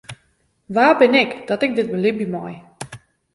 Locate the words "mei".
2.33-2.55